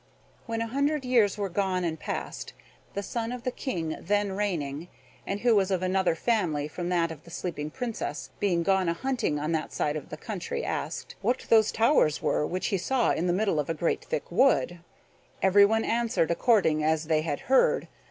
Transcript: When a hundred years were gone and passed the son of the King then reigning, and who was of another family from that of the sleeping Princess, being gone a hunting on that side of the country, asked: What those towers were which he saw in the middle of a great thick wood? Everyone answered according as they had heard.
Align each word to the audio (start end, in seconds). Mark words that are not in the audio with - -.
When 0.47 0.61
a 0.61 0.65
hundred 0.67 1.05
years 1.05 1.37
were 1.37 1.47
gone 1.47 1.83
and 1.83 1.99
passed 1.99 2.53
the 2.95 3.03
son 3.03 3.31
of 3.31 3.43
the 3.43 3.51
King 3.51 3.97
then 4.01 4.31
reigning, 4.31 4.87
and 5.27 5.41
who 5.41 5.55
was 5.55 5.69
of 5.69 5.83
another 5.83 6.15
family 6.15 6.67
from 6.67 6.89
that 6.89 7.11
of 7.11 7.23
the 7.23 7.29
sleeping 7.29 7.69
Princess, 7.69 8.31
being 8.39 8.63
gone 8.63 8.89
a 8.89 8.93
hunting 8.95 9.37
on 9.37 9.51
that 9.51 9.71
side 9.71 9.95
of 9.95 10.09
the 10.09 10.17
country, 10.17 10.65
asked: 10.65 11.13
What 11.21 11.45
those 11.49 11.71
towers 11.71 12.19
were 12.19 12.47
which 12.47 12.69
he 12.69 12.79
saw 12.79 13.11
in 13.11 13.27
the 13.27 13.31
middle 13.33 13.59
of 13.59 13.69
a 13.69 13.75
great 13.75 14.03
thick 14.03 14.31
wood? 14.31 14.79
Everyone 15.39 15.85
answered 15.85 16.31
according 16.31 16.83
as 16.83 17.05
they 17.05 17.21
had 17.21 17.41
heard. 17.41 17.87